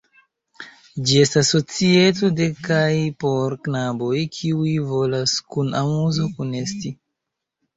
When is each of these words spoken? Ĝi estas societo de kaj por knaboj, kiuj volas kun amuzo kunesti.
Ĝi 1.09 1.17
estas 1.25 1.51
societo 1.55 2.31
de 2.39 2.47
kaj 2.69 2.89
por 3.25 3.55
knaboj, 3.67 4.17
kiuj 4.39 4.75
volas 4.95 5.37
kun 5.57 5.71
amuzo 5.83 6.31
kunesti. 6.41 6.95